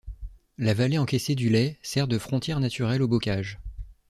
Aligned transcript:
La 0.57 0.73
vallée 0.73 0.97
encaissée 0.97 1.35
du 1.35 1.49
Lay 1.49 1.77
sert 1.83 2.07
de 2.07 2.17
frontière 2.17 2.59
naturelle 2.59 3.03
au 3.03 3.07
bocage. 3.07 3.59